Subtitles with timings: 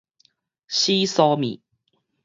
[0.67, 1.61] 死蘇物